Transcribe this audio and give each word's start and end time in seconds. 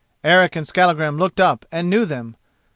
Eric 0.23 0.55
and 0.55 0.67
Skallagrim 0.67 1.17
looked 1.19 1.39
up 1.39 1.63
and 1.71 1.87
knew 1.87 2.05
them. 2.05 2.35